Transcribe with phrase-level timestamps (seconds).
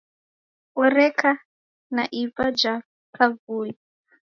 [0.83, 1.29] Oreka
[1.95, 2.73] na iva ja
[3.15, 3.71] kavui.